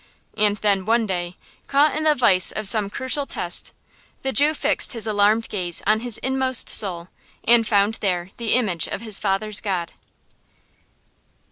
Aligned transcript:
And 0.35 0.57
then, 0.57 0.85
one 0.85 1.05
day, 1.05 1.37
caught 1.67 1.95
in 1.95 2.05
the 2.05 2.15
vise 2.15 2.51
of 2.51 2.67
some 2.67 2.89
crucial 2.89 3.27
test, 3.27 3.71
the 4.23 4.31
Jew 4.31 4.55
fixed 4.55 4.93
his 4.93 5.05
alarmed 5.05 5.47
gaze 5.47 5.83
on 5.85 5.99
his 5.99 6.17
inmost 6.23 6.69
soul, 6.69 7.09
and 7.43 7.67
found 7.67 7.99
there 8.01 8.31
the 8.37 8.53
image 8.55 8.87
of 8.87 9.01
his 9.01 9.19
father's 9.19 9.61
God. 9.61 9.93